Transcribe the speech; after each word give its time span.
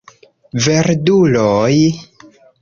Verduloj! 0.67 1.77